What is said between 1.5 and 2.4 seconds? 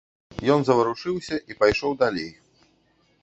і пайшоў далей.